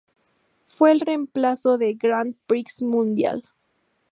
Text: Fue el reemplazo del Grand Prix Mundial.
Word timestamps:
Fue 0.65 0.91
el 0.91 0.99
reemplazo 0.99 1.77
del 1.77 1.95
Grand 1.95 2.35
Prix 2.47 2.81
Mundial. 2.81 3.43